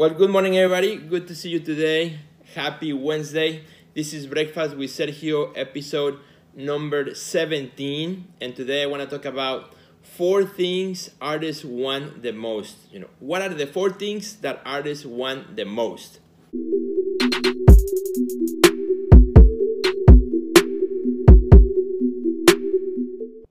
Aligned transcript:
Well, 0.00 0.08
good 0.08 0.30
morning, 0.30 0.56
everybody. 0.56 0.96
Good 0.96 1.28
to 1.28 1.34
see 1.34 1.50
you 1.50 1.60
today. 1.60 2.20
Happy 2.54 2.90
Wednesday. 2.90 3.66
This 3.94 4.14
is 4.14 4.26
Breakfast 4.26 4.74
with 4.74 4.88
Sergio, 4.88 5.52
episode 5.54 6.18
number 6.54 7.14
17. 7.14 8.26
And 8.40 8.56
today 8.56 8.82
I 8.82 8.86
want 8.86 9.02
to 9.02 9.14
talk 9.14 9.26
about 9.26 9.74
four 10.00 10.46
things 10.46 11.10
artists 11.20 11.66
want 11.66 12.22
the 12.22 12.32
most. 12.32 12.78
You 12.90 13.00
know, 13.00 13.08
what 13.18 13.42
are 13.42 13.50
the 13.50 13.66
four 13.66 13.90
things 13.90 14.36
that 14.36 14.62
artists 14.64 15.04
want 15.04 15.56
the 15.56 15.66
most? 15.66 16.20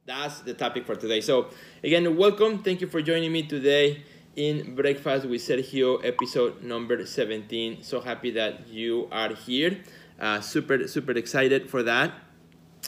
That's 0.08 0.40
the 0.40 0.56
topic 0.58 0.88
for 0.88 0.96
today. 0.96 1.22
So, 1.22 1.50
again, 1.84 2.18
welcome. 2.18 2.64
Thank 2.64 2.82
you 2.82 2.88
for 2.88 3.04
joining 3.04 3.32
me 3.32 3.44
today 3.44 4.04
in 4.40 4.74
Breakfast 4.74 5.26
with 5.26 5.42
Sergio, 5.42 6.00
episode 6.02 6.64
number 6.64 7.06
17. 7.06 7.84
So 7.84 8.00
happy 8.00 8.32
that 8.32 8.70
you 8.70 9.10
are 9.12 9.34
here. 9.34 9.82
Uh, 10.18 10.40
super, 10.40 10.88
super 10.88 11.12
excited 11.12 11.70
for 11.70 11.84
that. 11.84 12.14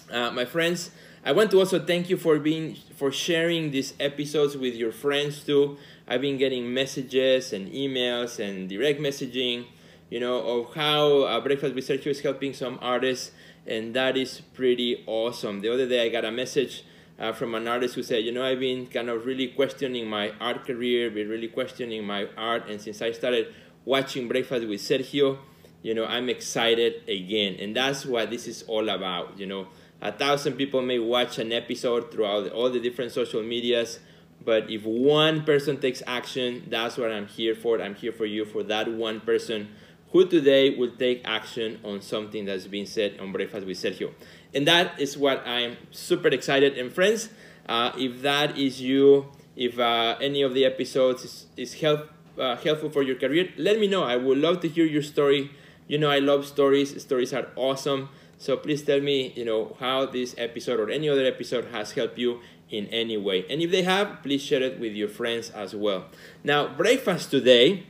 Uh, 0.10 0.32
my 0.32 0.46
friends, 0.46 0.92
I 1.26 1.34
want 1.34 1.52
to 1.52 1.60
also 1.60 1.78
thank 1.84 2.10
you 2.10 2.16
for 2.16 2.40
being 2.40 2.78
for 2.96 3.12
sharing 3.12 3.72
these 3.72 3.94
episodes 4.00 4.56
with 4.56 4.76
your 4.76 4.94
friends 4.94 5.44
too. 5.44 5.78
I've 6.08 6.22
been 6.22 6.38
getting 6.38 6.74
messages 6.74 7.52
and 7.52 7.70
emails 7.74 8.40
and 8.40 8.70
direct 8.70 9.02
messaging, 9.02 9.66
you 10.10 10.22
know, 10.22 10.40
of 10.40 10.74
how 10.74 11.24
uh, 11.24 11.42
Breakfast 11.42 11.76
with 11.76 11.86
Sergio 11.86 12.08
is 12.08 12.22
helping 12.22 12.54
some 12.54 12.80
artists, 12.82 13.32
and 13.68 13.94
that 13.94 14.16
is 14.16 14.40
pretty 14.54 15.04
awesome. 15.06 15.60
The 15.60 15.74
other 15.74 15.88
day 15.88 16.06
I 16.06 16.08
got 16.08 16.24
a 16.24 16.32
message 16.32 16.86
uh, 17.22 17.32
from 17.32 17.54
an 17.54 17.68
artist 17.68 17.94
who 17.94 18.02
said, 18.02 18.26
you 18.26 18.32
know, 18.32 18.44
I've 18.44 18.60
been 18.60 18.88
kind 18.88 19.08
of 19.08 19.28
really 19.28 19.50
questioning 19.50 20.10
my 20.10 20.34
art 20.42 20.66
career, 20.66 21.12
been 21.12 21.30
really 21.30 21.48
questioning 21.48 22.04
my 22.04 22.28
art, 22.36 22.68
and 22.68 22.82
since 22.82 23.00
I 23.02 23.12
started 23.12 23.54
watching 23.86 24.28
Breakfast 24.28 24.68
with 24.68 24.82
Sergio, 24.82 25.38
you 25.84 25.94
know, 25.94 26.06
I'm 26.06 26.30
excited 26.30 27.08
again, 27.08 27.58
and 27.60 27.76
that's 27.76 28.08
what 28.08 28.32
this 28.32 28.48
is 28.48 28.64
all 28.64 28.90
about. 28.90 29.38
You 29.38 29.46
know, 29.46 29.68
a 30.02 30.12
thousand 30.12 30.54
people 30.54 30.82
may 30.82 30.98
watch 30.98 31.38
an 31.38 31.52
episode 31.52 32.12
throughout 32.12 32.52
all 32.52 32.72
the 32.72 32.80
different 32.80 33.12
social 33.12 33.44
medias, 33.44 34.00
but 34.44 34.72
if 34.72 34.84
one 34.84 35.44
person 35.44 35.80
takes 35.80 36.02
action, 36.08 36.66
that's 36.70 36.98
what 36.98 37.12
I'm 37.12 37.28
here 37.28 37.54
for. 37.54 37.80
I'm 37.80 37.94
here 37.94 38.12
for 38.12 38.26
you, 38.26 38.46
for 38.46 38.64
that 38.64 38.92
one 38.92 39.22
person 39.22 39.70
who 40.12 40.28
today 40.28 40.76
will 40.76 40.92
take 40.98 41.22
action 41.24 41.80
on 41.84 42.02
something 42.02 42.46
that's 42.46 42.68
been 42.68 42.86
said 42.86 43.20
on 43.20 43.32
Breakfast 43.32 43.66
with 43.66 43.78
Sergio. 43.78 44.12
And 44.54 44.68
that 44.68 45.00
is 45.00 45.18
what 45.18 45.46
I'm 45.48 45.78
super 45.92 46.28
excited. 46.28 46.78
And 46.78 46.92
friends, 46.92 47.30
uh, 47.68 47.92
if 47.98 48.22
that 48.22 48.58
is 48.58 48.82
you, 48.82 49.32
if 49.56 49.80
uh, 49.80 50.18
any 50.22 50.42
of 50.42 50.54
the 50.54 50.66
episodes 50.66 51.24
is, 51.24 51.46
is 51.58 51.74
help, 51.76 52.10
uh, 52.38 52.58
helpful 52.58 52.90
for 52.90 53.04
your 53.04 53.16
career, 53.16 53.50
let 53.58 53.80
me 53.80 53.88
know. 53.88 54.04
I 54.04 54.18
would 54.18 54.38
love 54.38 54.60
to 54.62 54.68
hear 54.68 54.86
your 54.86 55.04
story. 55.04 55.52
You 55.88 55.98
know, 55.98 56.10
I 56.10 56.20
love 56.20 56.46
stories. 56.46 57.02
Stories 57.02 57.34
are 57.34 57.48
awesome. 57.56 58.10
So 58.38 58.58
please 58.58 58.82
tell 58.84 59.00
me, 59.00 59.34
you 59.36 59.46
know, 59.46 59.76
how 59.80 60.08
this 60.08 60.34
episode 60.38 60.80
or 60.80 60.90
any 60.90 61.08
other 61.08 61.26
episode 61.26 61.66
has 61.66 61.92
helped 61.92 62.18
you 62.18 62.40
in 62.72 62.88
any 62.88 63.18
way. 63.18 63.46
And 63.50 63.62
if 63.62 63.70
they 63.70 63.84
have, 63.84 64.24
please 64.24 64.42
share 64.42 64.64
it 64.64 64.80
with 64.80 64.94
your 64.94 65.10
friends 65.10 65.50
as 65.52 65.76
well. 65.76 66.06
Now, 66.44 66.68
breakfast 66.68 67.30
today, 67.30 67.86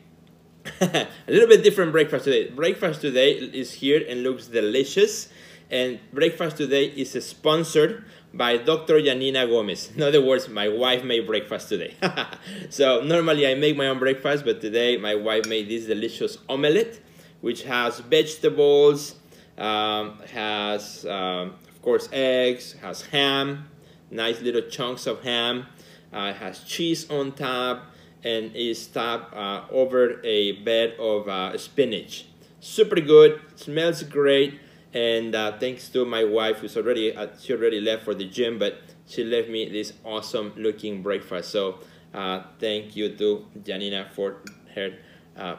a 0.81 1.07
little 1.27 1.47
bit 1.47 1.63
different 1.63 1.91
breakfast 1.91 2.25
today. 2.25 2.49
Breakfast 2.49 3.01
today 3.01 3.31
is 3.31 3.73
here 3.73 4.03
and 4.07 4.23
looks 4.23 4.47
delicious. 4.47 5.29
And 5.71 5.99
breakfast 6.11 6.57
today 6.57 6.87
is 6.87 7.11
sponsored 7.25 8.03
by 8.33 8.57
Dr. 8.57 9.01
Janina 9.01 9.47
Gomez. 9.47 9.89
In 9.95 10.03
other 10.03 10.21
words, 10.21 10.49
my 10.49 10.67
wife 10.67 11.05
made 11.05 11.25
breakfast 11.25 11.69
today. 11.69 11.95
so 12.69 13.01
normally 13.05 13.47
I 13.47 13.55
make 13.55 13.77
my 13.77 13.87
own 13.87 13.97
breakfast, 13.97 14.43
but 14.43 14.59
today 14.59 14.97
my 14.97 15.15
wife 15.15 15.47
made 15.47 15.69
this 15.69 15.85
delicious 15.85 16.37
omelette, 16.49 16.99
which 17.39 17.63
has 17.63 17.99
vegetables, 18.01 19.15
um, 19.57 20.19
has 20.33 21.05
um, 21.05 21.55
of 21.69 21.81
course 21.81 22.09
eggs, 22.11 22.73
has 22.81 23.03
ham, 23.03 23.69
nice 24.09 24.41
little 24.41 24.63
chunks 24.63 25.07
of 25.07 25.23
ham, 25.23 25.67
uh, 26.11 26.33
has 26.33 26.65
cheese 26.65 27.09
on 27.09 27.31
top, 27.31 27.85
and 28.25 28.53
is 28.57 28.87
topped 28.87 29.33
uh, 29.33 29.63
over 29.71 30.19
a 30.25 30.51
bed 30.63 30.95
of 30.99 31.29
uh, 31.29 31.57
spinach. 31.57 32.25
Super 32.59 32.99
good, 32.99 33.39
smells 33.55 34.03
great 34.03 34.59
and 34.93 35.35
uh, 35.35 35.57
thanks 35.57 35.89
to 35.89 36.05
my 36.05 36.23
wife 36.23 36.57
who's 36.57 36.75
already 36.75 37.15
uh, 37.15 37.27
she 37.39 37.53
already 37.53 37.79
left 37.79 38.03
for 38.03 38.13
the 38.13 38.25
gym 38.25 38.59
but 38.59 38.81
she 39.07 39.23
left 39.23 39.49
me 39.49 39.69
this 39.69 39.93
awesome 40.03 40.53
looking 40.55 41.01
breakfast. 41.01 41.51
So 41.51 41.79
uh, 42.13 42.43
thank 42.59 42.95
you 42.95 43.15
to 43.17 43.45
janina 43.63 44.09
for 44.13 44.37
her 44.75 44.93
uh, 45.37 45.55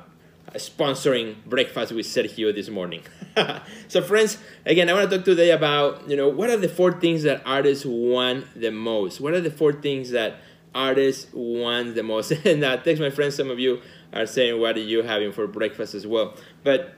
sponsoring 0.54 1.37
breakfast 1.47 1.93
with 1.93 2.06
sergio 2.06 2.54
this 2.54 2.69
morning. 2.69 3.03
So 3.88 4.03
friends 4.03 4.37
again 4.66 4.91
i 4.91 4.93
want 4.93 5.10
to 5.10 5.16
talk 5.16 5.25
today 5.25 5.50
about 5.50 6.09
you 6.09 6.16
know 6.16 6.28
what 6.28 6.50
are 6.50 6.56
the 6.56 6.69
four 6.69 6.93
things 6.93 7.22
that 7.22 7.43
artists 7.47 7.84
want 7.87 8.47
the 8.59 8.70
most? 8.70 9.20
What 9.20 9.32
are 9.32 9.41
the 9.41 9.50
four 9.50 9.72
things 9.72 10.10
that 10.10 10.37
artists 10.75 11.32
want 11.32 11.94
the 11.94 12.03
most? 12.03 12.32
And 12.44 12.62
uh, 12.64 12.81
thanks 12.82 13.00
my 13.00 13.10
friends. 13.10 13.37
Some 13.37 13.50
of 13.50 13.59
you 13.59 13.81
are 14.12 14.26
saying 14.26 14.60
what 14.60 14.76
are 14.76 14.81
you 14.81 15.03
having 15.03 15.32
for 15.32 15.47
breakfast 15.47 15.94
as 15.94 16.06
well? 16.06 16.34
But 16.62 16.97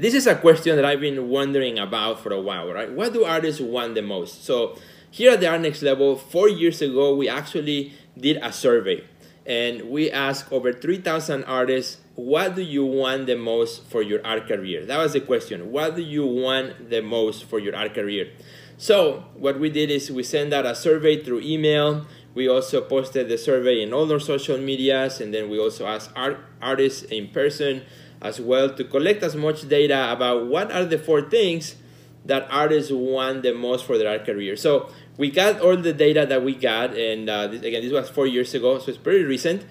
this 0.00 0.14
is 0.14 0.26
a 0.26 0.34
question 0.34 0.76
that 0.76 0.84
I've 0.84 1.00
been 1.00 1.28
wondering 1.28 1.78
about 1.78 2.20
for 2.20 2.32
a 2.32 2.40
while, 2.40 2.72
right? 2.72 2.90
What 2.90 3.12
do 3.12 3.24
artists 3.24 3.60
want 3.60 3.94
the 3.94 4.02
most? 4.02 4.44
So 4.44 4.78
here 5.10 5.32
at 5.32 5.40
the 5.40 5.48
Art 5.48 5.60
Next 5.60 5.82
Level, 5.82 6.16
four 6.16 6.48
years 6.48 6.80
ago, 6.80 7.14
we 7.14 7.28
actually 7.28 7.92
did 8.16 8.38
a 8.42 8.52
survey 8.52 9.04
and 9.46 9.90
we 9.90 10.10
asked 10.10 10.52
over 10.52 10.72
3,000 10.72 11.44
artists, 11.44 11.98
what 12.14 12.54
do 12.54 12.62
you 12.62 12.84
want 12.84 13.26
the 13.26 13.36
most 13.36 13.84
for 13.88 14.02
your 14.02 14.24
art 14.24 14.46
career? 14.46 14.86
That 14.86 14.98
was 14.98 15.12
the 15.12 15.20
question. 15.20 15.72
What 15.72 15.96
do 15.96 16.02
you 16.02 16.24
want 16.24 16.88
the 16.90 17.02
most 17.02 17.44
for 17.44 17.58
your 17.58 17.74
art 17.74 17.94
career? 17.94 18.30
So 18.76 19.24
what 19.34 19.58
we 19.58 19.68
did 19.68 19.90
is 19.90 20.10
we 20.10 20.22
sent 20.22 20.54
out 20.54 20.66
a 20.66 20.74
survey 20.74 21.22
through 21.22 21.40
email. 21.40 22.06
We 22.34 22.48
also 22.48 22.80
posted 22.80 23.28
the 23.28 23.36
survey 23.36 23.82
in 23.82 23.92
all 23.92 24.10
our 24.10 24.20
social 24.20 24.56
medias, 24.56 25.20
and 25.20 25.34
then 25.34 25.50
we 25.50 25.58
also 25.58 25.86
asked 25.86 26.10
art 26.14 26.38
artists 26.62 27.02
in 27.02 27.28
person 27.28 27.82
as 28.20 28.40
well 28.40 28.68
to 28.74 28.84
collect 28.84 29.22
as 29.22 29.34
much 29.34 29.68
data 29.68 30.12
about 30.12 30.46
what 30.46 30.70
are 30.70 30.84
the 30.84 30.98
four 30.98 31.22
things 31.22 31.76
that 32.24 32.46
artists 32.50 32.92
want 32.92 33.42
the 33.42 33.54
most 33.54 33.84
for 33.84 33.96
their 33.96 34.08
art 34.08 34.26
career. 34.26 34.56
So 34.56 34.90
we 35.16 35.30
got 35.30 35.60
all 35.60 35.76
the 35.76 35.92
data 35.92 36.26
that 36.26 36.42
we 36.42 36.54
got, 36.54 36.96
and 36.96 37.28
uh, 37.28 37.46
this, 37.46 37.62
again, 37.62 37.82
this 37.82 37.92
was 37.92 38.10
four 38.10 38.26
years 38.26 38.54
ago, 38.54 38.78
so 38.78 38.88
it's 38.88 38.98
pretty 38.98 39.24
recent. 39.24 39.64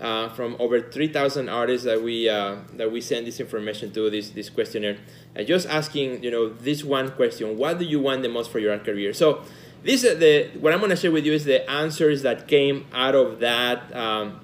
Uh, 0.00 0.28
from 0.30 0.56
over 0.58 0.80
3,000 0.80 1.48
artists 1.48 1.84
that 1.84 2.02
we 2.02 2.28
uh, 2.28 2.56
that 2.72 2.90
we 2.90 3.00
sent 3.00 3.24
this 3.24 3.38
information 3.38 3.92
to 3.92 4.10
this 4.10 4.30
this 4.30 4.50
questionnaire, 4.50 4.98
and 5.36 5.46
just 5.46 5.68
asking 5.68 6.20
you 6.20 6.32
know 6.32 6.48
this 6.48 6.82
one 6.82 7.12
question: 7.12 7.56
What 7.56 7.78
do 7.78 7.84
you 7.84 8.00
want 8.00 8.22
the 8.22 8.28
most 8.28 8.50
for 8.50 8.58
your 8.58 8.72
art 8.72 8.84
career? 8.84 9.12
So 9.12 9.44
this 9.84 10.02
is 10.02 10.18
the 10.18 10.50
what 10.58 10.72
I'm 10.72 10.80
going 10.80 10.90
to 10.90 10.96
share 10.96 11.12
with 11.12 11.24
you 11.24 11.32
is 11.32 11.44
the 11.44 11.70
answers 11.70 12.22
that 12.22 12.48
came 12.48 12.86
out 12.92 13.14
of 13.14 13.38
that 13.38 13.94
um, 13.94 14.40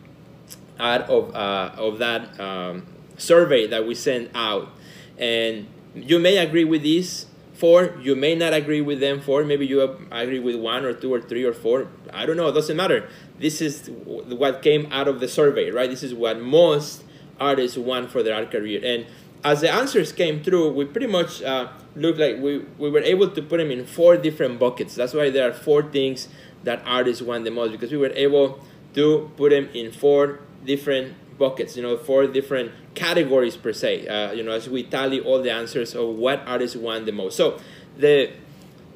out 0.79 1.11
of 1.11 1.35
uh, 1.35 1.73
of 1.77 1.99
that 1.99 2.39
um, 2.39 2.87
survey 3.21 3.67
that 3.67 3.87
we 3.87 3.95
sent 3.95 4.31
out. 4.35 4.71
And 5.19 5.67
you 5.95 6.19
may 6.19 6.39
agree 6.39 6.65
with 6.65 6.83
these 6.83 7.27
four, 7.55 7.95
you 8.01 8.17
may 8.17 8.35
not 8.35 8.55
agree 8.55 8.81
with 8.81 9.01
them 9.01 9.21
four, 9.21 9.45
maybe 9.45 9.67
you 9.67 9.83
agree 10.11 10.39
with 10.39 10.57
one 10.57 10.85
or 10.85 10.95
two 10.95 11.13
or 11.13 11.21
three 11.21 11.45
or 11.45 11.53
four. 11.53 11.89
I 12.13 12.25
don't 12.25 12.37
know, 12.37 12.49
it 12.49 12.53
doesn't 12.53 12.77
matter. 12.77 13.09
This 13.39 13.61
is 13.61 13.91
what 13.91 14.63
came 14.63 14.91
out 14.91 15.09
of 15.09 15.21
the 15.21 15.29
survey, 15.29 15.71
right? 15.71 15.91
This 15.91 16.03
is 16.03 16.15
what 16.15 16.41
most 16.41 17.05
artists 17.39 17.77
want 17.77 18.11
for 18.11 18.23
their 18.23 18.35
art 18.35 18.51
career. 18.51 18.81
And 18.83 19.07
as 19.45 19.61
the 19.61 19.71
answers 19.71 20.13
came 20.13 20.43
through, 20.43 20.73
we 20.73 20.85
pretty 20.87 21.07
much 21.07 21.43
uh, 21.43 21.69
looked 21.95 22.19
like 22.19 22.39
we, 22.39 22.59
we 22.79 22.91
were 22.91 23.01
able 23.01 23.29
to 23.29 23.43
put 23.43 23.59
them 23.59 23.71
in 23.71 23.85
four 23.85 24.17
different 24.17 24.59
buckets. 24.59 24.95
That's 24.95 25.15
why 25.15 25.31
there 25.31 25.49
are 25.49 25.53
four 25.53 25.83
things 25.83 26.29
that 26.65 26.83
artists 26.87 27.23
want 27.23 27.45
the 27.45 27.51
most 27.51 27.73
because 27.73 27.91
we 27.91 27.99
were 27.99 28.13
able 28.15 28.65
to 28.95 29.31
put 29.37 29.51
them 29.51 29.69
in 29.75 29.93
four 29.93 30.41
different 30.65 31.15
buckets, 31.41 31.77
you 31.77 31.83
know, 31.83 31.97
four 31.97 32.29
different 32.29 32.71
categories 32.95 33.57
per 33.57 33.73
se, 33.73 34.07
uh, 34.07 34.31
you 34.31 34.45
know, 34.45 34.53
as 34.53 34.69
we 34.69 34.85
tally 34.85 35.19
all 35.19 35.43
the 35.43 35.51
answers 35.51 35.97
of 35.97 36.07
what 36.15 36.47
artists 36.47 36.77
want 36.77 37.07
the 37.07 37.13
most. 37.13 37.37
So 37.37 37.59
the, 37.97 38.31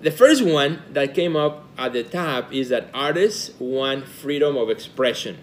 the 0.01 0.13
first 0.13 0.45
one 0.45 0.83
that 0.93 1.15
came 1.15 1.35
up 1.35 1.65
at 1.77 1.95
the 1.95 2.05
top 2.05 2.53
is 2.53 2.69
that 2.69 2.91
artists 2.95 3.59
want 3.59 4.07
freedom 4.07 4.57
of 4.57 4.71
expression. 4.71 5.39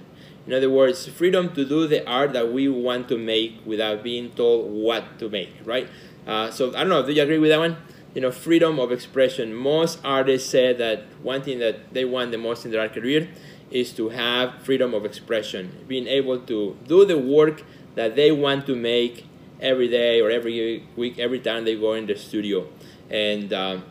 In 0.48 0.54
other 0.54 0.70
words, 0.70 1.08
freedom 1.08 1.54
to 1.56 1.66
do 1.66 1.88
the 1.88 2.08
art 2.08 2.34
that 2.34 2.54
we 2.54 2.70
want 2.70 3.10
to 3.10 3.18
make 3.18 3.60
without 3.66 4.04
being 4.04 4.32
told 4.32 4.72
what 4.72 5.20
to 5.20 5.30
make, 5.30 5.54
right? 5.66 5.90
Uh, 6.26 6.50
so 6.52 6.70
I 6.70 6.86
don't 6.86 6.90
know, 6.90 7.06
do 7.06 7.12
you 7.12 7.22
agree 7.22 7.40
with 7.40 7.50
that 7.50 7.60
one? 7.60 7.78
You 8.14 8.22
know, 8.22 8.32
freedom 8.32 8.80
of 8.80 8.92
expression. 8.92 9.54
Most 9.54 10.00
artists 10.04 10.50
say 10.50 10.74
that 10.74 11.04
one 11.22 11.42
thing 11.44 11.60
that 11.60 11.94
they 11.94 12.04
want 12.04 12.32
the 12.32 12.38
most 12.38 12.66
in 12.66 12.72
their 12.72 12.90
career 12.90 13.30
is 13.70 13.94
to 13.94 14.10
have 14.10 14.62
freedom 14.64 14.94
of 14.94 15.06
expression, 15.06 15.86
being 15.88 16.08
able 16.08 16.40
to 16.40 16.78
do 16.88 17.06
the 17.06 17.18
work 17.18 17.64
that 17.96 18.16
they 18.16 18.32
want 18.32 18.66
to 18.66 18.76
make 18.76 19.26
every 19.62 19.88
day 19.88 20.20
or 20.20 20.30
every 20.30 20.84
week, 20.96 21.20
every 21.20 21.40
time 21.40 21.64
they 21.64 21.76
go 21.76 21.94
in 21.94 22.06
the 22.06 22.16
studio, 22.16 22.68
and 23.10 23.54
um, 23.54 23.84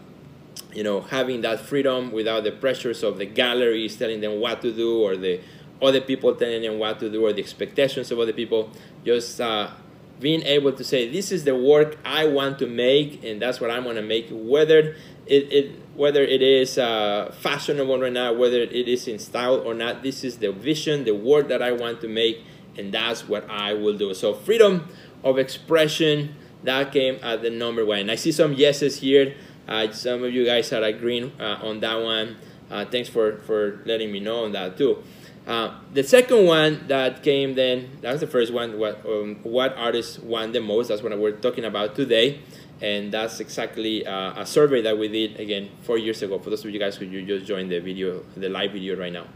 you 0.75 0.83
know 0.83 1.01
having 1.01 1.41
that 1.41 1.61
freedom 1.61 2.13
without 2.13 2.45
the 2.45 2.53
pressures 2.53 3.03
of 3.03 3.19
the 3.19 3.27
galleries 3.27 3.97
telling 3.97 4.21
them 4.21 4.41
what 4.41 4.61
to 4.61 4.73
do 4.73 5.03
or 5.03 5.17
the 5.17 5.41
other 5.83 6.01
people 6.01 6.35
telling 6.35 6.63
them 6.63 6.79
what 6.79 7.01
to 7.01 7.11
do 7.11 7.25
or 7.25 7.33
the 7.33 7.41
expectations 7.41 8.11
of 8.11 8.19
other 8.19 8.33
people. 8.33 8.71
just 9.05 9.41
uh, 9.41 9.71
being 10.21 10.43
able 10.43 10.73
to 10.73 10.85
say 10.85 11.11
this 11.11 11.33
is 11.33 11.45
the 11.45 11.57
work 11.57 11.97
I 12.05 12.27
want 12.27 12.59
to 12.61 12.67
make, 12.67 13.25
and 13.25 13.41
that's 13.41 13.61
what 13.61 13.71
I'm 13.71 13.85
going 13.85 13.97
to 13.97 14.03
make, 14.03 14.29
whether 14.31 14.95
it, 15.27 15.53
it 15.53 15.77
whether 15.95 16.23
it 16.23 16.43
is 16.43 16.79
uh, 16.79 17.35
fashionable 17.41 18.03
or 18.03 18.11
not, 18.11 18.39
whether 18.39 18.61
it 18.61 18.89
is 18.89 19.09
in 19.09 19.19
style 19.19 19.57
or 19.57 19.75
not. 19.75 20.03
This 20.03 20.25
is 20.25 20.39
the 20.39 20.53
vision, 20.53 21.05
the 21.05 21.15
work 21.15 21.49
that 21.49 21.63
I 21.63 21.73
want 21.73 22.01
to 22.03 22.09
make, 22.09 22.45
and 22.77 22.93
that's 22.93 23.29
what 23.29 23.49
I 23.51 23.75
will 23.75 23.97
do. 23.97 24.15
So 24.15 24.35
freedom 24.35 24.89
of 25.25 25.39
expression 25.39 26.35
that 26.63 26.93
came 26.93 27.19
at 27.23 27.43
the 27.43 27.51
number 27.51 27.85
one. 27.85 28.11
I 28.11 28.15
see 28.15 28.33
some 28.33 28.53
yeses 28.53 29.01
here. 29.01 29.35
Uh, 29.69 29.91
some 29.93 30.25
of 30.25 30.33
you 30.33 30.45
guys 30.45 30.73
are 30.73 30.83
agreeing 30.83 31.33
uh, 31.41 31.61
on 31.63 31.81
that 31.81 32.01
one. 32.01 32.37
Uh, 32.71 32.85
thanks 32.85 33.09
for, 33.09 33.39
for 33.39 33.81
letting 33.85 34.13
me 34.13 34.21
know 34.21 34.45
on 34.45 34.53
that 34.53 34.77
too. 34.77 35.03
Uh, 35.51 35.75
the 35.93 36.05
second 36.05 36.47
one 36.47 36.87
that 36.87 37.25
came 37.25 37.57
then, 37.57 37.99
that 38.03 38.13
was 38.13 38.21
the 38.21 38.27
first 38.29 38.53
one, 38.53 38.79
what, 38.79 39.05
um, 39.05 39.35
what 39.43 39.77
artists 39.77 40.17
want 40.21 40.53
the 40.53 40.61
most, 40.61 40.87
that's 40.87 41.03
what 41.03 41.19
we're 41.19 41.33
talking 41.33 41.65
about 41.65 41.97
today. 41.97 42.39
And 42.81 43.11
that's 43.11 43.41
exactly 43.41 44.07
uh, 44.07 44.43
a 44.43 44.47
survey 44.47 44.81
that 44.83 44.97
we 44.97 45.09
did, 45.09 45.41
again, 45.41 45.71
four 45.83 45.99
years 45.99 46.23
ago, 46.23 46.39
for 46.39 46.51
those 46.51 46.65
of 46.65 46.71
you 46.71 46.79
guys 46.79 46.95
who 46.95 47.05
you 47.05 47.27
just 47.27 47.47
joined 47.47 47.73
the 47.73 47.81
video, 47.81 48.23
the 48.37 48.49
live 48.49 48.71
video 48.71 48.97
right 48.97 49.13
now. 49.13 49.27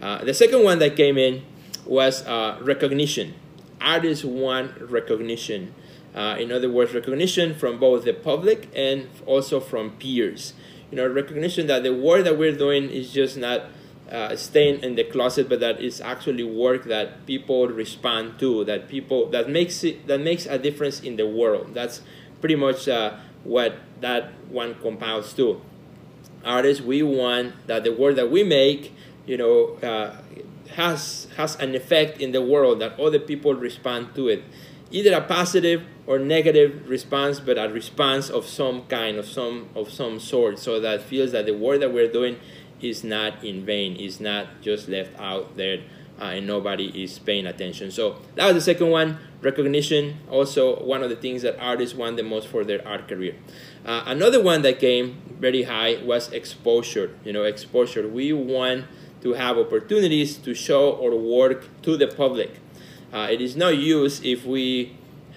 Uh, 0.00 0.24
the 0.24 0.32
second 0.32 0.64
one 0.64 0.78
that 0.78 0.96
came 0.96 1.18
in 1.18 1.44
was 1.84 2.26
recognition. 2.62 3.34
Artists 3.78 4.24
want 4.24 4.80
recognition. 4.80 5.74
Uh, 6.14 6.36
in 6.40 6.50
other 6.50 6.70
words, 6.70 6.94
recognition 6.94 7.54
from 7.54 7.78
both 7.78 8.06
the 8.06 8.14
public 8.14 8.70
and 8.74 9.06
also 9.26 9.60
from 9.60 9.90
peers. 9.90 10.54
You 10.90 10.96
know, 10.96 11.06
recognition 11.06 11.66
that 11.66 11.82
the 11.82 11.92
work 11.92 12.24
that 12.24 12.38
we're 12.38 12.56
doing 12.56 12.88
is 12.88 13.12
just 13.12 13.36
not 13.36 13.66
uh, 14.10 14.36
staying 14.36 14.82
in 14.82 14.94
the 14.94 15.04
closet, 15.04 15.48
but 15.48 15.60
that 15.60 15.80
is 15.80 16.00
actually 16.00 16.44
work 16.44 16.84
that 16.84 17.26
people 17.26 17.68
respond 17.68 18.38
to, 18.38 18.64
that 18.64 18.88
people 18.88 19.28
that 19.30 19.48
makes 19.48 19.84
it 19.84 20.06
that 20.06 20.20
makes 20.20 20.46
a 20.46 20.58
difference 20.58 21.00
in 21.00 21.16
the 21.16 21.26
world. 21.26 21.74
That's 21.74 22.02
pretty 22.40 22.56
much 22.56 22.88
uh, 22.88 23.16
what 23.44 23.76
that 24.00 24.32
one 24.48 24.74
compiles 24.76 25.32
to. 25.34 25.60
Artists, 26.44 26.82
we 26.82 27.02
want 27.02 27.66
that 27.66 27.84
the 27.84 27.92
work 27.92 28.16
that 28.16 28.30
we 28.30 28.44
make, 28.44 28.94
you 29.26 29.36
know, 29.36 29.74
uh, 29.82 30.16
has 30.74 31.26
has 31.36 31.56
an 31.56 31.74
effect 31.74 32.20
in 32.20 32.32
the 32.32 32.42
world 32.42 32.80
that 32.80 32.98
other 32.98 33.18
people 33.18 33.54
respond 33.54 34.14
to 34.14 34.28
it 34.28 34.44
either 34.90 35.12
a 35.12 35.20
positive 35.20 35.84
or 36.06 36.18
negative 36.18 36.88
response, 36.88 37.40
but 37.40 37.58
a 37.58 37.68
response 37.68 38.30
of 38.30 38.46
some 38.46 38.82
kind, 38.86 39.18
of 39.18 39.26
some 39.26 39.68
of 39.74 39.90
some 39.90 40.18
sort, 40.18 40.58
so 40.58 40.80
that 40.80 41.02
feels 41.02 41.32
that 41.32 41.46
the 41.46 41.54
work 41.54 41.80
that 41.80 41.92
we're 41.92 42.10
doing 42.10 42.38
is 42.80 43.04
not 43.04 43.44
in 43.44 43.64
vain, 43.64 43.96
is 43.96 44.20
not 44.20 44.60
just 44.62 44.88
left 44.88 45.18
out 45.18 45.56
there, 45.56 45.80
uh, 46.20 46.24
and 46.24 46.46
nobody 46.46 47.02
is 47.02 47.18
paying 47.18 47.46
attention. 47.46 47.90
So 47.90 48.16
that 48.34 48.46
was 48.46 48.54
the 48.54 48.72
second 48.72 48.90
one. 48.90 49.18
Recognition, 49.40 50.18
also 50.28 50.82
one 50.84 51.02
of 51.02 51.10
the 51.10 51.16
things 51.16 51.42
that 51.42 51.58
artists 51.60 51.94
want 51.94 52.16
the 52.16 52.24
most 52.24 52.48
for 52.48 52.64
their 52.64 52.86
art 52.86 53.06
career. 53.06 53.36
Uh, 53.84 54.02
another 54.06 54.42
one 54.42 54.62
that 54.62 54.80
came 54.80 55.22
very 55.38 55.62
high 55.62 56.02
was 56.02 56.32
exposure. 56.32 57.16
You 57.24 57.32
know, 57.32 57.44
exposure. 57.44 58.08
We 58.08 58.32
want 58.32 58.86
to 59.22 59.34
have 59.34 59.56
opportunities 59.56 60.36
to 60.38 60.54
show 60.54 61.00
our 61.02 61.14
work 61.14 61.82
to 61.82 61.96
the 61.96 62.08
public 62.08 62.60
uh, 63.12 63.28
it 63.30 63.40
is 63.40 63.56
no 63.56 63.68
use 63.68 64.20
if 64.22 64.44
we 64.44 64.96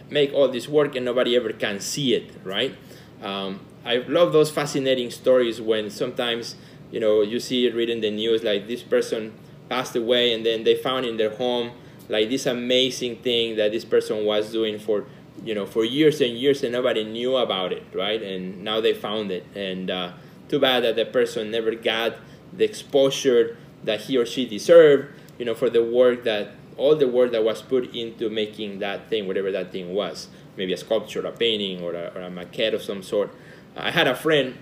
make 0.10 0.34
all 0.34 0.50
this 0.50 0.68
work 0.68 0.96
and 0.96 1.06
nobody 1.06 1.36
ever 1.36 1.54
can 1.54 1.80
see 1.80 2.14
it, 2.14 2.32
right? 2.44 2.76
Um, 3.22 3.62
I 3.86 3.98
love 3.98 4.34
those 4.34 4.52
fascinating 4.52 5.10
stories 5.10 5.62
when 5.62 5.90
sometimes, 5.90 6.56
you 6.92 7.00
know, 7.00 7.22
you 7.22 7.40
see 7.40 7.66
it 7.66 7.74
reading 7.74 8.02
the 8.02 8.12
news 8.12 8.44
like 8.44 8.68
this 8.68 8.84
person 8.84 9.34
passed 9.70 9.96
away 9.96 10.34
and 10.34 10.46
then 10.46 10.64
they 10.64 10.76
found 10.76 11.06
in 11.06 11.18
their 11.18 11.34
home 11.36 11.72
like 12.10 12.30
this 12.30 12.46
amazing 12.46 13.16
thing 13.18 13.56
that 13.56 13.72
this 13.72 13.86
person 13.86 14.26
was 14.26 14.52
doing 14.52 14.78
for, 14.78 15.06
you 15.44 15.56
know, 15.56 15.66
for 15.66 15.86
years 15.86 16.20
and 16.20 16.38
years 16.38 16.62
and 16.62 16.74
nobody 16.74 17.06
knew 17.06 17.38
about 17.38 17.72
it, 17.72 17.84
right? 17.94 18.22
And 18.22 18.64
now 18.64 18.82
they 18.82 18.94
found 18.94 19.32
it. 19.32 19.46
And 19.56 19.90
uh, 19.90 20.12
too 20.50 20.60
bad 20.60 20.84
that 20.84 20.98
the 20.98 21.06
person 21.06 21.52
never 21.52 21.74
got 21.74 22.18
the 22.52 22.66
exposure 22.66 23.58
that 23.86 24.02
he 24.02 24.18
or 24.18 24.26
she 24.26 24.46
deserved, 24.46 25.08
you 25.40 25.46
know, 25.46 25.56
for 25.56 25.70
the 25.70 25.84
work 25.84 26.26
that 26.26 26.52
all 26.76 26.96
the 26.96 27.08
work 27.08 27.32
that 27.32 27.44
was 27.44 27.62
put 27.62 27.96
into 27.96 28.30
making 28.30 28.80
that 28.80 29.10
thing, 29.10 29.28
whatever 29.28 29.52
that 29.52 29.72
thing 29.72 29.94
was, 29.94 30.28
maybe 30.58 30.74
a 30.74 30.78
sculpture, 30.78 31.26
a 31.26 31.32
painting, 31.32 31.82
or 31.82 31.94
a, 31.94 32.12
or 32.16 32.22
a 32.22 32.30
maquette 32.30 32.74
of 32.74 32.82
some 32.82 33.02
sort. 33.02 33.34
I 33.78 33.92
had 33.92 34.08
a 34.08 34.16
friend 34.16 34.58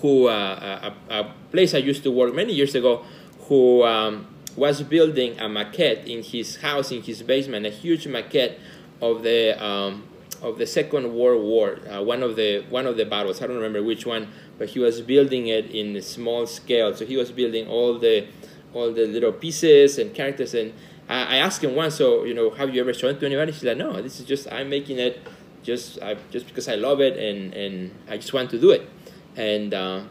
who, 0.00 0.28
uh, 0.28 0.92
a, 1.10 1.14
a, 1.14 1.34
place 1.50 1.74
I 1.74 1.78
used 1.78 2.02
to 2.02 2.10
work 2.10 2.34
many 2.34 2.52
years 2.52 2.74
ago, 2.74 3.04
who 3.48 3.82
um, 3.84 4.26
was 4.56 4.82
building 4.82 5.38
a 5.38 5.44
maquette 5.44 6.06
in 6.06 6.22
his 6.22 6.56
house, 6.56 6.92
in 6.92 7.02
his 7.02 7.22
basement, 7.22 7.66
a 7.66 7.70
huge 7.70 8.06
maquette 8.06 8.58
of 9.00 9.22
the 9.22 9.62
um, 9.64 10.04
of 10.42 10.58
the 10.58 10.66
Second 10.66 11.14
World 11.14 11.42
War, 11.42 11.78
uh, 11.90 12.02
one 12.02 12.22
of 12.22 12.36
the 12.36 12.64
one 12.68 12.86
of 12.86 12.96
the 12.96 13.04
battles. 13.04 13.42
I 13.42 13.46
don't 13.46 13.56
remember 13.56 13.82
which 13.82 14.06
one, 14.06 14.28
but 14.58 14.68
he 14.70 14.78
was 14.78 15.00
building 15.00 15.48
it 15.48 15.70
in 15.70 15.96
a 15.96 16.02
small 16.02 16.46
scale. 16.46 16.94
So 16.94 17.04
he 17.04 17.16
was 17.16 17.32
building 17.32 17.66
all 17.66 17.98
the 17.98 18.26
all 18.74 18.92
the 18.92 19.06
little 19.06 19.32
pieces 19.32 19.98
and 19.98 20.14
characters 20.14 20.54
and 20.54 20.72
I, 21.08 21.38
asked 21.38 21.64
him 21.64 21.74
once, 21.74 21.94
so 21.94 22.24
you 22.24 22.34
know, 22.34 22.50
have 22.50 22.74
you 22.74 22.80
ever 22.80 22.92
shown 22.92 23.14
it 23.14 23.20
to 23.20 23.26
anybody? 23.26 23.52
She's 23.52 23.64
like, 23.64 23.78
no, 23.78 24.02
this 24.02 24.20
is 24.20 24.26
just 24.26 24.50
I'm 24.52 24.68
making 24.68 24.98
it 24.98 25.20
just 25.62 26.00
I, 26.02 26.16
just 26.30 26.46
because 26.46 26.68
I 26.68 26.74
love 26.74 27.00
it 27.00 27.16
and 27.16 27.54
and 27.54 27.94
I 28.08 28.16
just 28.16 28.32
want 28.32 28.50
to 28.50 28.58
do 28.60 28.70
it, 28.70 28.88
and 29.36 29.74
uh, 29.74 30.02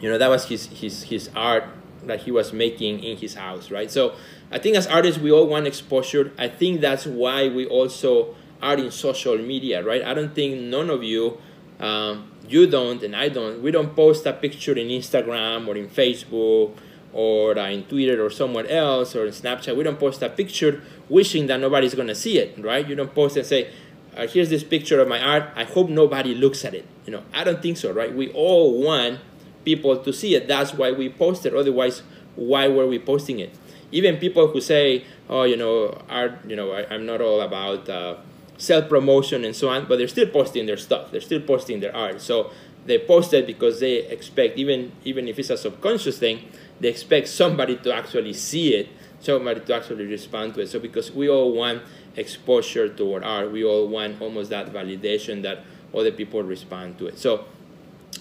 you 0.00 0.10
know 0.10 0.18
that 0.18 0.28
was 0.28 0.46
his 0.46 0.66
his 0.66 1.04
his 1.04 1.30
art 1.34 1.64
that 2.04 2.20
he 2.20 2.30
was 2.30 2.52
making 2.52 3.02
in 3.02 3.16
his 3.16 3.34
house, 3.34 3.70
right? 3.70 3.90
So 3.90 4.14
I 4.50 4.58
think 4.58 4.76
as 4.76 4.86
artists 4.86 5.20
we 5.20 5.32
all 5.32 5.46
want 5.46 5.66
exposure. 5.66 6.32
I 6.38 6.48
think 6.48 6.80
that's 6.80 7.06
why 7.06 7.48
we 7.48 7.66
also 7.66 8.34
are 8.62 8.76
in 8.76 8.90
social 8.90 9.38
media, 9.38 9.82
right? 9.82 10.02
I 10.02 10.14
don't 10.14 10.34
think 10.34 10.60
none 10.60 10.90
of 10.90 11.02
you. 11.02 11.38
Um, 11.80 12.30
you 12.48 12.66
don't 12.66 13.02
and 13.02 13.16
I 13.16 13.28
don't. 13.28 13.62
We 13.62 13.70
don't 13.70 13.96
post 13.96 14.26
a 14.26 14.32
picture 14.32 14.72
in 14.72 14.88
Instagram 14.88 15.66
or 15.66 15.76
in 15.76 15.88
Facebook 15.88 16.72
or 17.14 17.56
uh, 17.56 17.68
in 17.70 17.84
Twitter 17.84 18.22
or 18.24 18.28
somewhere 18.28 18.68
else 18.68 19.14
or 19.14 19.24
in 19.26 19.32
Snapchat, 19.32 19.76
we 19.76 19.84
don't 19.84 19.98
post 20.00 20.20
a 20.22 20.28
picture 20.28 20.82
wishing 21.08 21.46
that 21.46 21.60
nobody's 21.60 21.94
going 21.94 22.08
to 22.08 22.14
see 22.14 22.38
it, 22.38 22.58
right? 22.58 22.86
You 22.86 22.96
don't 22.96 23.14
post 23.14 23.36
and 23.36 23.46
say, 23.46 23.70
uh, 24.16 24.26
here's 24.26 24.50
this 24.50 24.64
picture 24.64 25.00
of 25.00 25.08
my 25.08 25.20
art. 25.20 25.50
I 25.56 25.64
hope 25.64 25.88
nobody 25.88 26.34
looks 26.34 26.64
at 26.64 26.74
it. 26.74 26.86
You 27.06 27.12
know, 27.12 27.22
I 27.32 27.44
don't 27.44 27.60
think 27.60 27.76
so, 27.76 27.92
right? 27.92 28.14
We 28.14 28.30
all 28.32 28.80
want 28.80 29.20
people 29.64 29.96
to 29.98 30.12
see 30.12 30.34
it. 30.34 30.48
That's 30.48 30.74
why 30.74 30.92
we 30.92 31.08
post 31.08 31.46
it. 31.46 31.54
Otherwise, 31.54 32.02
why 32.36 32.68
were 32.68 32.86
we 32.86 32.98
posting 32.98 33.38
it? 33.38 33.54
Even 33.92 34.16
people 34.16 34.48
who 34.48 34.60
say, 34.60 35.04
oh, 35.28 35.44
you 35.44 35.56
know, 35.56 36.02
art, 36.08 36.38
you 36.46 36.56
know, 36.56 36.72
I, 36.72 36.94
am 36.94 37.06
not 37.06 37.20
all 37.20 37.40
about 37.40 37.88
uh, 37.88 38.16
self 38.58 38.88
promotion 38.88 39.44
and 39.44 39.54
so 39.54 39.68
on, 39.68 39.86
but 39.86 39.98
they're 39.98 40.08
still 40.08 40.26
posting 40.26 40.66
their 40.66 40.76
stuff. 40.76 41.10
They're 41.10 41.20
still 41.20 41.40
posting 41.40 41.80
their 41.80 41.94
art. 41.94 42.20
So 42.20 42.50
they 42.86 42.98
post 42.98 43.32
it 43.32 43.46
because 43.46 43.80
they 43.80 44.06
expect, 44.06 44.58
even 44.58 44.92
even 45.04 45.28
if 45.28 45.38
it's 45.38 45.50
a 45.50 45.56
subconscious 45.56 46.18
thing, 46.18 46.48
they 46.80 46.88
expect 46.88 47.28
somebody 47.28 47.76
to 47.76 47.94
actually 47.94 48.32
see 48.32 48.74
it, 48.74 48.88
somebody 49.20 49.60
to 49.60 49.74
actually 49.74 50.06
respond 50.06 50.54
to 50.54 50.60
it. 50.60 50.68
So 50.68 50.78
because 50.78 51.12
we 51.12 51.28
all 51.28 51.52
want 51.52 51.82
exposure 52.16 52.88
to 52.88 53.14
our 53.14 53.24
art, 53.24 53.52
we 53.52 53.64
all 53.64 53.88
want 53.88 54.20
almost 54.20 54.50
that 54.50 54.72
validation 54.72 55.42
that 55.42 55.64
other 55.94 56.12
people 56.12 56.42
respond 56.42 56.98
to 56.98 57.06
it. 57.06 57.18
So 57.18 57.44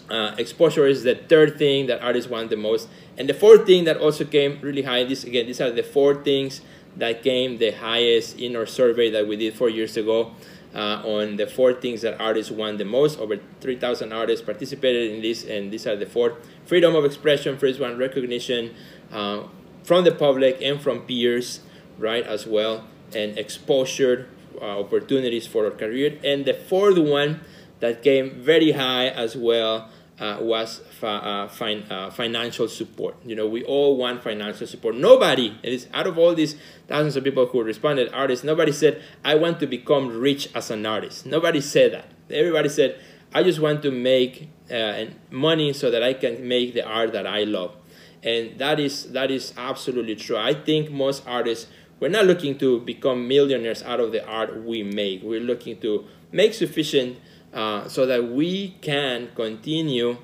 uh, 0.10 0.36
exposure 0.38 0.86
is 0.86 1.04
the 1.04 1.16
third 1.16 1.58
thing 1.58 1.88
that 1.88 2.02
artists 2.02 2.30
want 2.30 2.50
the 2.50 2.58
most. 2.58 2.88
And 3.18 3.30
the 3.30 3.34
fourth 3.34 3.66
thing 3.66 3.84
that 3.86 3.98
also 3.98 4.26
came 4.26 4.60
really 4.62 4.84
high, 4.84 5.04
this 5.04 5.24
again, 5.24 5.46
these 5.46 5.62
are 5.62 5.72
the 5.72 5.84
four 5.84 6.24
things 6.24 6.62
that 6.98 7.24
came 7.24 7.58
the 7.58 7.72
highest 7.72 8.38
in 8.38 8.56
our 8.56 8.66
survey 8.66 9.10
that 9.12 9.28
we 9.28 9.36
did 9.36 9.54
four 9.54 9.70
years 9.70 9.98
ago 9.98 10.32
uh, 10.76 11.02
on 11.06 11.38
the 11.38 11.48
four 11.48 11.74
things 11.74 12.02
that 12.02 12.20
artists 12.20 12.52
want 12.52 12.78
the 12.78 12.86
most. 12.86 13.20
Over 13.20 13.38
3,000 13.62 14.12
artists 14.12 14.46
participated 14.46 15.12
in 15.12 15.22
this, 15.22 15.44
and 15.44 15.72
these 15.72 15.88
are 15.88 15.96
the 15.96 16.06
four. 16.06 16.38
Freedom 16.66 16.96
of 16.96 17.06
expression, 17.06 17.58
first 17.58 17.80
one, 17.80 17.98
recognition 17.98 18.74
uh, 19.12 19.44
from 19.84 20.04
the 20.04 20.12
public 20.12 20.62
and 20.62 20.82
from 20.82 21.02
peers, 21.02 21.62
right, 21.98 22.26
as 22.26 22.48
well, 22.48 22.86
and 23.16 23.38
exposure, 23.38 24.28
uh, 24.62 24.80
opportunities 24.80 25.48
for 25.48 25.66
our 25.66 25.72
career. 25.72 26.20
And 26.24 26.46
the 26.46 26.54
fourth 26.54 26.98
one 26.98 27.42
that 27.80 28.02
came 28.04 28.42
very 28.42 28.72
high 28.72 29.08
as 29.08 29.36
well 29.36 29.90
uh, 30.20 30.38
was 30.40 30.82
uh, 31.02 31.48
fin 31.48 31.84
uh, 31.90 32.10
financial 32.10 32.68
support. 32.68 33.16
You 33.26 33.36
know, 33.36 33.48
we 33.48 33.64
all 33.64 33.98
want 33.98 34.24
financial 34.24 34.68
support. 34.68 34.96
Nobody, 34.96 35.58
it 35.64 35.74
is 35.74 35.88
out 35.94 36.08
of 36.08 36.18
all 36.18 36.34
these 36.36 36.56
thousands 36.88 37.16
of 37.16 37.24
people 37.24 37.46
who 37.48 37.64
responded, 37.64 38.14
artists, 38.14 38.46
nobody 38.46 38.72
said, 38.72 39.02
I 39.26 39.36
want 39.36 39.60
to 39.62 39.68
become 39.68 40.20
rich 40.20 40.50
as 40.56 40.72
an 40.72 40.86
artist. 40.86 41.26
Nobody 41.26 41.62
said 41.62 41.94
that. 41.94 42.06
Everybody 42.30 42.70
said, 42.70 43.00
I 43.34 43.44
just 43.44 43.60
want 43.60 43.82
to 43.82 43.92
make 43.92 44.50
uh, 44.72 45.06
money 45.32 45.74
so 45.74 45.90
that 45.90 46.04
I 46.04 46.14
can 46.14 46.48
make 46.48 46.74
the 46.74 46.86
art 46.86 47.12
that 47.14 47.26
I 47.26 47.44
love. 47.44 47.76
And 48.22 48.58
that 48.60 48.80
is, 48.80 49.12
that 49.12 49.32
is 49.32 49.54
absolutely 49.58 50.16
true. 50.16 50.38
I 50.38 50.54
think 50.54 50.90
most 50.90 51.24
artists, 51.28 51.68
we're 52.00 52.10
not 52.10 52.26
looking 52.26 52.58
to 52.60 52.80
become 52.82 53.28
millionaires 53.28 53.84
out 53.84 54.00
of 54.00 54.12
the 54.12 54.26
art 54.26 54.64
we 54.64 54.84
make. 54.84 55.24
We're 55.24 55.42
looking 55.42 55.80
to 55.82 56.06
make 56.32 56.54
sufficient 56.54 57.18
uh, 57.54 57.88
so 57.88 58.06
that 58.06 58.32
we 58.32 58.76
can 58.82 59.30
continue 59.36 60.18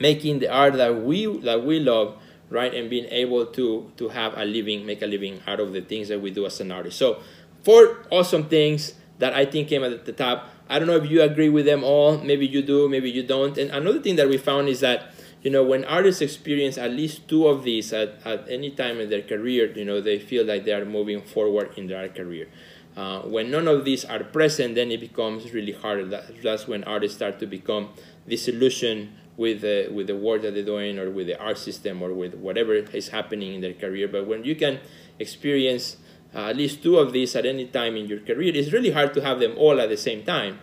making 0.00 0.40
the 0.40 0.48
art 0.48 0.74
that 0.74 1.02
we 1.02 1.26
that 1.40 1.64
we 1.64 1.78
love 1.78 2.18
right 2.50 2.74
and 2.74 2.90
being 2.90 3.06
able 3.06 3.46
to 3.46 3.90
to 3.96 4.08
have 4.08 4.36
a 4.36 4.44
living 4.44 4.84
make 4.84 5.00
a 5.00 5.06
living 5.06 5.40
out 5.46 5.60
of 5.60 5.72
the 5.72 5.80
things 5.80 6.08
that 6.08 6.20
we 6.20 6.28
do 6.30 6.44
as 6.44 6.60
an 6.60 6.72
artist 6.72 6.98
so 6.98 7.22
four 7.62 8.04
awesome 8.10 8.44
things 8.48 8.94
that 9.18 9.32
I 9.34 9.44
think 9.46 9.68
came 9.68 9.84
at 9.84 10.04
the 10.04 10.12
top. 10.12 10.50
I 10.68 10.78
don't 10.78 10.88
know 10.88 10.96
if 10.96 11.08
you 11.08 11.22
agree 11.22 11.48
with 11.48 11.64
them 11.64 11.84
all. 11.84 12.18
Maybe 12.18 12.44
you 12.46 12.60
do, 12.60 12.88
maybe 12.88 13.08
you 13.08 13.22
don't. 13.22 13.56
And 13.56 13.70
another 13.70 14.00
thing 14.00 14.16
that 14.16 14.28
we 14.28 14.36
found 14.36 14.68
is 14.68 14.80
that 14.80 15.11
you 15.42 15.50
know 15.50 15.62
when 15.62 15.84
artists 15.84 16.22
experience 16.22 16.78
at 16.78 16.90
least 16.90 17.28
two 17.28 17.46
of 17.46 17.64
these 17.64 17.92
at, 17.92 18.24
at 18.24 18.48
any 18.48 18.70
time 18.70 19.00
in 19.00 19.10
their 19.10 19.22
career, 19.22 19.70
you 19.72 19.84
know 19.84 20.00
they 20.00 20.18
feel 20.18 20.44
like 20.44 20.64
they 20.64 20.72
are 20.72 20.84
moving 20.84 21.22
forward 21.22 21.76
in 21.76 21.86
their 21.88 22.08
career. 22.08 22.48
Uh, 22.96 23.20
when 23.22 23.50
none 23.50 23.68
of 23.68 23.84
these 23.84 24.04
are 24.04 24.22
present, 24.22 24.74
then 24.74 24.90
it 24.90 25.00
becomes 25.00 25.52
really 25.52 25.72
hard. 25.72 26.10
That, 26.10 26.42
that's 26.42 26.68
when 26.68 26.84
artists 26.84 27.16
start 27.16 27.40
to 27.40 27.46
become 27.46 27.88
disillusioned 28.28 29.12
with 29.36 29.62
the, 29.62 29.88
with 29.90 30.08
the 30.08 30.16
work 30.16 30.42
that 30.42 30.54
they're 30.54 30.64
doing 30.64 30.98
or 30.98 31.10
with 31.10 31.26
the 31.26 31.40
art 31.40 31.56
system 31.56 32.02
or 32.02 32.12
with 32.12 32.34
whatever 32.34 32.74
is 32.74 33.08
happening 33.08 33.54
in 33.54 33.60
their 33.62 33.72
career. 33.72 34.08
But 34.08 34.26
when 34.26 34.44
you 34.44 34.54
can 34.54 34.80
experience 35.18 35.96
uh, 36.34 36.48
at 36.48 36.56
least 36.56 36.82
two 36.82 36.98
of 36.98 37.12
these 37.12 37.34
at 37.34 37.46
any 37.46 37.66
time 37.66 37.96
in 37.96 38.06
your 38.06 38.20
career, 38.20 38.52
it's 38.54 38.72
really 38.72 38.90
hard 38.90 39.14
to 39.14 39.22
have 39.22 39.40
them 39.40 39.54
all 39.56 39.80
at 39.80 39.88
the 39.88 39.96
same 39.96 40.22
time. 40.24 40.60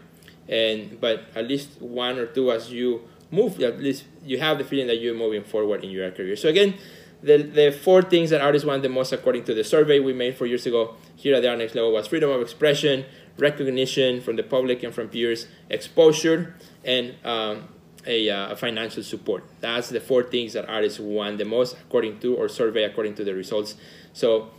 And 0.47 0.99
but 0.99 1.25
at 1.35 1.47
least 1.47 1.81
one 1.81 2.17
or 2.17 2.25
two 2.25 2.51
as 2.51 2.71
you 2.71 3.07
move, 3.31 3.59
at 3.61 3.79
least 3.79 4.05
you 4.23 4.39
have 4.39 4.57
the 4.57 4.63
feeling 4.63 4.87
that 4.87 4.99
you're 4.99 5.15
moving 5.15 5.43
forward 5.43 5.83
in 5.83 5.89
your 5.89 6.09
career. 6.11 6.35
So 6.35 6.49
again, 6.49 6.75
the, 7.21 7.37
the 7.37 7.71
four 7.71 8.01
things 8.01 8.29
that 8.29 8.41
artists 8.41 8.65
want 8.65 8.81
the 8.81 8.89
most 8.89 9.11
according 9.11 9.43
to 9.45 9.53
the 9.53 9.63
survey 9.63 9.99
we 9.99 10.13
made 10.13 10.37
four 10.37 10.47
years 10.47 10.65
ago 10.65 10.95
here 11.15 11.35
at 11.35 11.41
the 11.41 11.49
Art 11.49 11.59
Next 11.59 11.75
Level 11.75 11.91
was 11.91 12.07
freedom 12.07 12.29
of 12.29 12.41
expression, 12.41 13.05
recognition 13.37 14.21
from 14.21 14.35
the 14.35 14.43
public 14.43 14.83
and 14.83 14.93
from 14.93 15.09
peers, 15.09 15.47
exposure, 15.69 16.55
and 16.85 17.15
um, 17.25 17.67
a, 18.05 18.29
uh, 18.29 18.55
financial 18.55 19.03
support. 19.03 19.43
That's 19.59 19.89
the 19.89 19.99
four 19.99 20.23
things 20.23 20.53
that 20.53 20.69
artists 20.69 20.99
want 20.99 21.37
the 21.37 21.45
most 21.45 21.75
according 21.81 22.19
to 22.21 22.35
or 22.35 22.47
survey 22.47 22.83
according 22.83 23.15
to 23.15 23.23
the 23.23 23.33
results. 23.33 23.75
So 24.13 24.51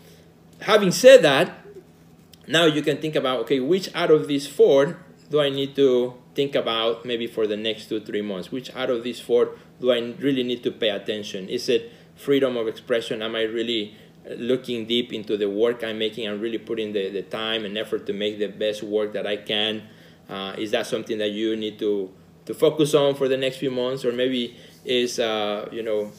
having 0.60 0.90
said 0.90 1.22
that, 1.22 1.64
now 2.46 2.66
you 2.66 2.82
can 2.82 2.98
think 2.98 3.16
about, 3.16 3.40
okay, 3.40 3.60
which 3.60 3.94
out 3.94 4.10
of 4.10 4.28
these 4.28 4.46
four 4.46 4.98
do 5.30 5.40
I 5.40 5.48
need 5.48 5.74
to 5.76 6.14
think 6.34 6.54
about 6.54 7.04
maybe 7.04 7.26
for 7.26 7.46
the 7.46 7.56
next 7.56 7.88
two, 7.88 8.00
three 8.00 8.22
months? 8.22 8.52
Which 8.52 8.74
out 8.74 8.90
of 8.90 9.02
these 9.04 9.20
four 9.20 9.56
do 9.80 9.92
I 9.92 9.98
really 10.18 10.42
need 10.42 10.62
to 10.64 10.70
pay 10.70 10.90
attention? 10.90 11.48
Is 11.48 11.68
it 11.68 11.92
freedom 12.16 12.56
of 12.56 12.68
expression? 12.68 13.22
Am 13.22 13.34
I 13.34 13.42
really 13.42 13.96
looking 14.36 14.86
deep 14.86 15.12
into 15.12 15.36
the 15.36 15.48
work 15.48 15.82
I'm 15.82 15.98
making 15.98 16.26
and 16.26 16.40
really 16.40 16.58
putting 16.58 16.92
the, 16.92 17.08
the 17.08 17.22
time 17.22 17.64
and 17.64 17.76
effort 17.78 18.06
to 18.06 18.12
make 18.12 18.38
the 18.38 18.48
best 18.48 18.82
work 18.82 19.12
that 19.14 19.26
I 19.26 19.36
can? 19.36 19.82
Uh, 20.28 20.54
is 20.58 20.70
that 20.70 20.86
something 20.86 21.18
that 21.18 21.30
you 21.30 21.56
need 21.56 21.78
to 21.80 22.10
to 22.46 22.54
focus 22.54 22.94
on 22.94 23.14
for 23.14 23.28
the 23.28 23.36
next 23.36 23.56
few 23.58 23.70
months, 23.70 24.04
or 24.04 24.12
maybe 24.12 24.56
is 24.84 25.18
uh, 25.18 25.68
you 25.70 25.82
know 25.82 26.10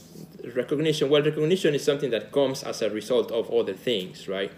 recognition. 0.56 1.10
Well, 1.10 1.22
recognition 1.22 1.76
is 1.76 1.84
something 1.84 2.10
that 2.12 2.32
comes 2.32 2.64
as 2.64 2.82
a 2.82 2.90
result 2.90 3.32
of 3.32 3.52
other 3.52 3.74
things, 3.74 4.28
right? 4.28 4.52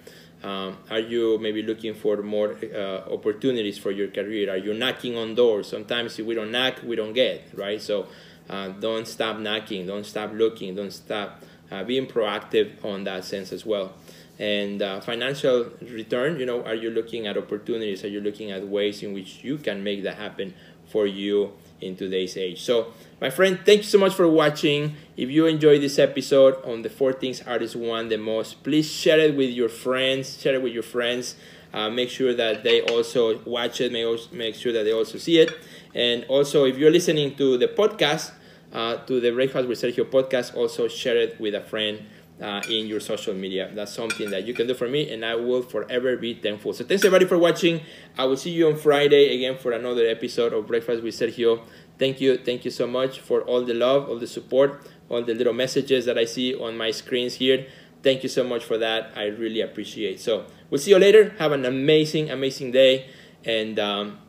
Um, 0.44 0.78
are 0.90 1.00
you 1.00 1.38
maybe 1.40 1.62
looking 1.62 1.94
for 1.94 2.22
more 2.22 2.58
uh, 2.76 3.10
opportunities 3.10 3.78
for 3.78 3.92
your 3.92 4.10
career? 4.10 4.52
Are 4.52 4.58
you 4.58 4.74
knocking 4.74 5.18
on 5.18 5.36
doors? 5.36 5.70
Sometimes 5.70 6.20
if 6.20 6.26
we 6.26 6.36
don't 6.36 6.52
knock, 6.52 6.82
we 6.84 6.98
don't 6.98 7.14
get, 7.14 7.48
right? 7.56 7.82
So 7.82 8.08
uh, 8.50 8.70
don't 8.70 9.08
stop 9.08 9.40
knocking, 9.40 9.88
don't 9.88 10.06
stop 10.06 10.32
looking, 10.34 10.76
don't 10.76 10.92
stop 10.92 11.42
uh, 11.72 11.84
being 11.86 12.08
proactive 12.08 12.84
on 12.84 13.06
that 13.06 13.24
sense 13.24 13.54
as 13.54 13.66
well. 13.66 13.94
And 14.38 14.82
uh, 14.82 15.00
financial 15.00 15.72
return, 15.82 16.40
you 16.40 16.46
know, 16.46 16.64
are 16.64 16.76
you 16.76 16.90
looking 16.90 17.26
at 17.28 17.38
opportunities? 17.38 18.04
Are 18.04 18.10
you 18.10 18.20
looking 18.20 18.52
at 18.52 18.68
ways 18.68 19.02
in 19.02 19.14
which 19.14 19.44
you 19.44 19.58
can 19.58 19.84
make 19.84 20.04
that 20.04 20.18
happen 20.18 20.54
for 20.90 21.08
you 21.08 21.54
in 21.84 21.96
today's 21.96 22.38
age. 22.38 22.62
So, 22.62 22.94
my 23.22 23.30
friend, 23.30 23.60
thank 23.66 23.80
you 23.80 23.84
so 23.84 23.98
much 23.98 24.14
for 24.14 24.28
watching. 24.28 24.96
If 25.16 25.30
you 25.30 25.46
enjoyed 25.46 25.82
this 25.82 26.00
episode 26.00 26.64
on 26.66 26.82
the 26.82 26.90
four 26.90 27.14
things 27.14 27.42
artists 27.42 27.76
want 27.76 28.10
the 28.10 28.18
most, 28.18 28.64
please 28.64 28.90
share 28.90 29.20
it 29.20 29.36
with 29.36 29.52
your 29.52 29.70
friends. 29.70 30.42
Share 30.42 30.56
it 30.56 30.62
with 30.62 30.74
your 30.74 30.84
friends. 30.84 31.36
Uh, 31.74 31.90
make 31.90 32.10
sure 32.10 32.34
that 32.34 32.64
they 32.64 32.82
also 32.82 33.40
watch 33.46 33.82
it. 33.82 33.92
Make, 33.92 34.34
make 34.34 34.56
sure 34.56 34.74
that 34.74 34.84
they 34.84 34.94
also 34.94 35.18
see 35.18 35.40
it. 35.40 35.52
And 35.96 36.26
also, 36.26 36.66
if 36.66 36.78
you're 36.78 36.92
listening 36.92 37.36
to 37.36 37.58
the 37.58 37.68
podcast, 37.68 38.32
uh, 38.74 38.98
to 39.06 39.20
the 39.20 39.32
Breakfast 39.32 39.68
with 39.68 39.80
Sergio 39.82 40.06
podcast, 40.06 40.56
also 40.56 40.88
share 40.88 41.18
it 41.18 41.40
with 41.40 41.56
a 41.56 41.62
friend 41.62 42.06
uh, 42.42 42.62
in 42.70 42.88
your 42.88 43.00
social 43.00 43.34
media. 43.34 43.72
That's 43.74 43.94
something 43.94 44.30
that 44.32 44.46
you 44.46 44.54
can 44.54 44.68
do 44.68 44.74
for 44.74 44.88
me, 44.88 45.12
and 45.12 45.24
I 45.26 45.36
will 45.36 45.62
forever 45.62 46.18
be 46.18 46.34
thankful. 46.34 46.74
So, 46.74 46.84
thanks 46.84 47.04
everybody 47.04 47.26
for 47.26 47.38
watching. 47.38 47.82
I 48.18 48.26
will 48.26 48.38
see 48.38 48.52
you 48.52 48.68
on 48.68 48.76
Friday 48.76 49.36
again 49.36 49.58
for 49.58 49.72
another 49.72 50.06
episode 50.08 50.54
of 50.54 50.68
Breakfast 50.68 51.04
with 51.04 51.14
Sergio. 51.14 51.62
Thank 52.00 52.20
you, 52.20 52.38
thank 52.38 52.66
you 52.66 52.72
so 52.72 52.88
much 52.88 53.20
for 53.20 53.42
all 53.42 53.64
the 53.64 53.74
love, 53.74 54.10
all 54.10 54.18
the 54.18 54.28
support, 54.28 54.88
all 55.10 55.24
the 55.24 55.34
little 55.34 55.54
messages 55.54 56.06
that 56.06 56.18
I 56.18 56.26
see 56.26 56.56
on 56.56 56.76
my 56.78 56.92
screens 56.92 57.36
here. 57.36 57.68
Thank 58.02 58.24
you 58.24 58.30
so 58.30 58.44
much 58.44 58.66
for 58.66 58.78
that. 58.80 59.12
I 59.16 59.26
really 59.28 59.62
appreciate. 59.62 60.20
So, 60.20 60.46
we'll 60.70 60.82
see 60.82 60.92
you 60.92 61.00
later. 61.00 61.36
Have 61.40 61.52
an 61.52 61.66
amazing, 61.66 62.30
amazing 62.30 62.72
day, 62.72 63.10
and 63.46 63.80
um, 63.80 64.20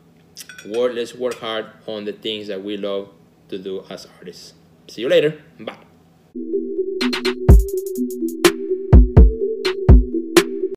work, 0.69 0.93
let's 0.93 1.15
work 1.15 1.39
hard 1.39 1.65
on 1.87 2.05
the 2.05 2.13
things 2.13 2.47
that 2.47 2.63
we 2.63 2.77
love 2.77 3.09
to 3.49 3.57
do 3.57 3.83
as 3.89 4.07
artists. 4.17 4.53
See 4.87 5.01
you 5.01 5.09
later. 5.09 5.41
Bye. 5.59 5.77
Thank 7.67 8.11
you. 8.11 8.44